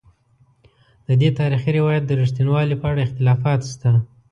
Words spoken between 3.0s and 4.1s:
اختلافات شته.